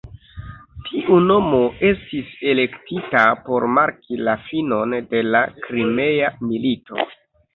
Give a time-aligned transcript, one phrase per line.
[0.85, 7.07] Tiu nomo estis elektita por marki la finon de la Krimea milito.